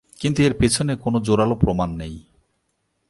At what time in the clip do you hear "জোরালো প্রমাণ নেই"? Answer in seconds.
1.19-2.15